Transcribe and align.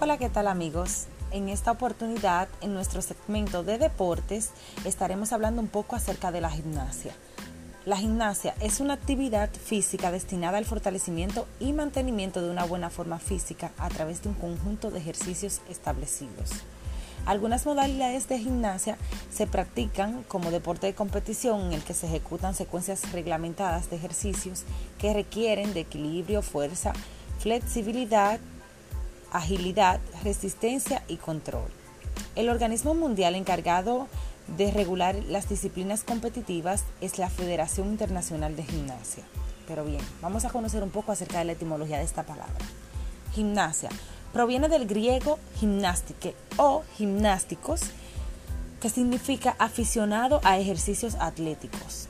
Hola, 0.00 0.16
¿qué 0.16 0.28
tal 0.28 0.46
amigos? 0.46 1.06
En 1.32 1.48
esta 1.48 1.72
oportunidad, 1.72 2.46
en 2.60 2.72
nuestro 2.72 3.02
segmento 3.02 3.64
de 3.64 3.78
deportes, 3.78 4.50
estaremos 4.84 5.32
hablando 5.32 5.60
un 5.60 5.66
poco 5.66 5.96
acerca 5.96 6.30
de 6.30 6.40
la 6.40 6.50
gimnasia. 6.50 7.12
La 7.84 7.96
gimnasia 7.96 8.54
es 8.60 8.78
una 8.78 8.94
actividad 8.94 9.50
física 9.50 10.12
destinada 10.12 10.58
al 10.58 10.66
fortalecimiento 10.66 11.48
y 11.58 11.72
mantenimiento 11.72 12.40
de 12.40 12.48
una 12.48 12.64
buena 12.64 12.90
forma 12.90 13.18
física 13.18 13.72
a 13.76 13.88
través 13.88 14.22
de 14.22 14.28
un 14.28 14.36
conjunto 14.36 14.92
de 14.92 15.00
ejercicios 15.00 15.62
establecidos. 15.68 16.50
Algunas 17.26 17.66
modalidades 17.66 18.28
de 18.28 18.38
gimnasia 18.38 18.96
se 19.32 19.48
practican 19.48 20.22
como 20.28 20.52
deporte 20.52 20.86
de 20.86 20.94
competición 20.94 21.60
en 21.62 21.72
el 21.72 21.82
que 21.82 21.94
se 21.94 22.06
ejecutan 22.06 22.54
secuencias 22.54 23.10
reglamentadas 23.10 23.90
de 23.90 23.96
ejercicios 23.96 24.62
que 25.00 25.12
requieren 25.12 25.74
de 25.74 25.80
equilibrio, 25.80 26.42
fuerza, 26.42 26.92
flexibilidad, 27.40 28.38
agilidad, 29.32 30.00
resistencia 30.22 31.02
y 31.08 31.16
control. 31.16 31.68
El 32.36 32.48
organismo 32.48 32.94
mundial 32.94 33.34
encargado 33.34 34.08
de 34.56 34.70
regular 34.70 35.16
las 35.28 35.48
disciplinas 35.48 36.04
competitivas 36.04 36.84
es 37.00 37.18
la 37.18 37.28
Federación 37.28 37.88
Internacional 37.88 38.56
de 38.56 38.64
Gimnasia. 38.64 39.24
Pero 39.66 39.84
bien, 39.84 40.00
vamos 40.22 40.44
a 40.44 40.50
conocer 40.50 40.82
un 40.82 40.90
poco 40.90 41.12
acerca 41.12 41.38
de 41.38 41.44
la 41.44 41.52
etimología 41.52 41.98
de 41.98 42.04
esta 42.04 42.22
palabra. 42.22 42.54
Gimnasia 43.34 43.90
proviene 44.32 44.68
del 44.68 44.86
griego 44.86 45.38
gimnastike 45.58 46.34
o 46.56 46.82
gimnásticos, 46.96 47.80
que 48.80 48.88
significa 48.88 49.56
aficionado 49.58 50.40
a 50.44 50.58
ejercicios 50.58 51.16
atléticos. 51.16 52.08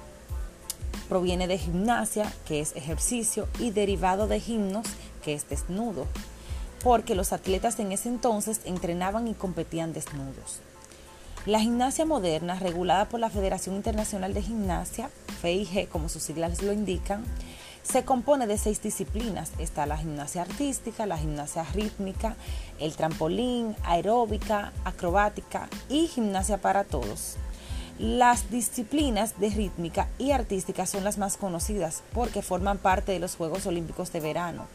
Proviene 1.09 1.49
de 1.49 1.59
gimnasia, 1.59 2.31
que 2.47 2.61
es 2.61 2.77
ejercicio, 2.77 3.49
y 3.59 3.71
derivado 3.71 4.27
de 4.27 4.41
gimnos, 4.41 4.87
que 5.25 5.33
es 5.33 5.49
desnudo 5.49 6.07
porque 6.83 7.15
los 7.15 7.33
atletas 7.33 7.79
en 7.79 7.93
ese 7.93 8.09
entonces 8.09 8.61
entrenaban 8.65 9.29
y 9.29 9.35
competían 9.35 9.93
desnudos. 9.93 10.61
La 11.47 11.61
gimnasia 11.61 12.05
moderna, 12.05 12.59
regulada 12.59 13.09
por 13.09 13.21
la 13.21 13.31
Federación 13.31 13.77
Internacional 13.77 14.35
de 14.35 14.43
Gimnasia, 14.43 15.11
FIG 15.41 15.89
como 15.89 16.09
sus 16.09 16.23
siglas 16.23 16.63
lo 16.63 16.73
indican, 16.73 17.25
se 17.83 18.05
compone 18.05 18.47
de 18.47 18.59
seis 18.59 18.83
disciplinas. 18.83 19.51
Está 19.59 19.87
la 19.87 19.97
gimnasia 19.97 20.43
artística, 20.43 21.07
la 21.07 21.17
gimnasia 21.17 21.65
rítmica, 21.73 22.37
el 22.79 22.95
trampolín, 22.97 23.75
aeróbica, 23.83 24.73
acrobática 24.85 25.69
y 25.89 26.07
gimnasia 26.09 26.59
para 26.59 26.85
todos. 26.85 27.37
Las 27.99 28.51
disciplinas 28.51 29.41
de 29.41 29.49
rítmica 29.49 30.09
y 30.19 30.33
artística 30.33 30.87
son 30.87 31.03
las 31.03 31.17
más 31.19 31.37
conocidas 31.37 32.03
porque 32.13 32.43
forman 32.43 32.79
parte 32.79 33.13
de 33.13 33.21
los 33.21 33.37
Juegos 33.37 33.67
Olímpicos 33.67 34.13
de 34.13 34.21
Verano. 34.21 34.67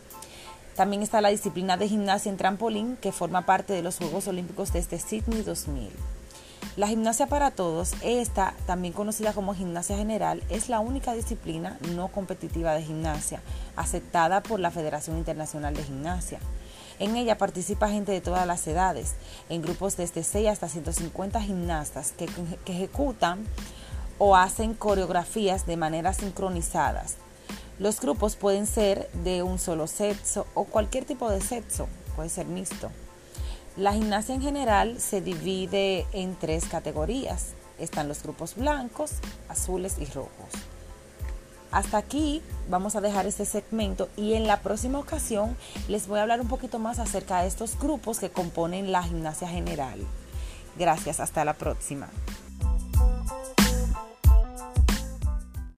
También 0.75 1.03
está 1.03 1.21
la 1.21 1.29
disciplina 1.29 1.77
de 1.77 1.87
gimnasia 1.87 2.31
en 2.31 2.37
trampolín 2.37 2.97
que 2.97 3.11
forma 3.11 3.45
parte 3.45 3.73
de 3.73 3.83
los 3.83 3.97
Juegos 3.97 4.27
Olímpicos 4.27 4.73
desde 4.73 4.97
Sydney 4.99 5.43
2000. 5.43 5.91
La 6.77 6.87
gimnasia 6.87 7.27
para 7.27 7.51
todos, 7.51 7.93
esta 8.01 8.55
también 8.65 8.93
conocida 8.93 9.33
como 9.33 9.53
gimnasia 9.53 9.97
general, 9.97 10.41
es 10.49 10.69
la 10.69 10.79
única 10.79 11.13
disciplina 11.13 11.77
no 11.93 12.07
competitiva 12.07 12.73
de 12.73 12.81
gimnasia 12.81 13.41
aceptada 13.75 14.41
por 14.41 14.59
la 14.59 14.71
Federación 14.71 15.17
Internacional 15.17 15.75
de 15.75 15.83
Gimnasia. 15.83 16.39
En 16.97 17.15
ella 17.15 17.37
participa 17.37 17.89
gente 17.89 18.11
de 18.11 18.21
todas 18.21 18.47
las 18.47 18.65
edades, 18.65 19.13
en 19.49 19.61
grupos 19.61 19.97
desde 19.97 20.23
6 20.23 20.47
hasta 20.47 20.69
150 20.69 21.39
gimnastas 21.41 22.13
que, 22.13 22.27
que 22.65 22.73
ejecutan 22.73 23.45
o 24.17 24.35
hacen 24.35 24.73
coreografías 24.73 25.67
de 25.67 25.77
manera 25.77 26.13
sincronizadas 26.13 27.17
los 27.79 27.99
grupos 27.99 28.35
pueden 28.35 28.67
ser 28.67 29.09
de 29.23 29.43
un 29.43 29.59
solo 29.59 29.87
sexo 29.87 30.45
o 30.53 30.65
cualquier 30.65 31.05
tipo 31.05 31.29
de 31.29 31.41
sexo, 31.41 31.87
puede 32.15 32.29
ser 32.29 32.45
mixto. 32.45 32.91
La 33.75 33.93
gimnasia 33.93 34.35
en 34.35 34.41
general 34.41 34.99
se 34.99 35.21
divide 35.21 36.05
en 36.13 36.35
tres 36.35 36.65
categorías. 36.65 37.53
Están 37.79 38.07
los 38.07 38.21
grupos 38.21 38.55
blancos, 38.55 39.13
azules 39.49 39.95
y 39.99 40.05
rojos. 40.05 40.29
Hasta 41.71 41.97
aquí 41.97 42.43
vamos 42.69 42.95
a 42.95 43.01
dejar 43.01 43.25
este 43.25 43.45
segmento 43.45 44.07
y 44.15 44.33
en 44.33 44.45
la 44.45 44.61
próxima 44.61 44.99
ocasión 44.99 45.57
les 45.87 46.05
voy 46.05 46.19
a 46.19 46.21
hablar 46.21 46.39
un 46.39 46.47
poquito 46.47 46.77
más 46.77 46.99
acerca 46.99 47.41
de 47.41 47.47
estos 47.47 47.79
grupos 47.79 48.19
que 48.19 48.29
componen 48.29 48.91
la 48.91 49.01
gimnasia 49.01 49.47
general. 49.47 49.99
Gracias, 50.77 51.19
hasta 51.19 51.43
la 51.43 51.55
próxima. 51.55 52.09